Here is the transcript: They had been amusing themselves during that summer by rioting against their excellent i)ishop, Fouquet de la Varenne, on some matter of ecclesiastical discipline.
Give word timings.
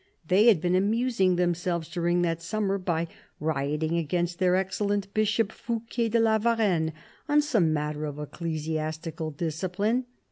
They 0.27 0.47
had 0.47 0.59
been 0.61 0.73
amusing 0.73 1.35
themselves 1.35 1.87
during 1.87 2.23
that 2.23 2.41
summer 2.41 2.79
by 2.79 3.07
rioting 3.39 3.99
against 3.99 4.39
their 4.39 4.55
excellent 4.55 5.13
i)ishop, 5.13 5.51
Fouquet 5.51 6.09
de 6.09 6.19
la 6.19 6.39
Varenne, 6.39 6.91
on 7.29 7.39
some 7.39 7.71
matter 7.71 8.05
of 8.05 8.17
ecclesiastical 8.17 9.29
discipline. 9.29 10.05